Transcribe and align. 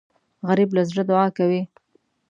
غریب 0.47 0.69
له 0.77 0.81
زړه 0.89 1.03
دعا 1.09 1.27
کوي 1.37 1.61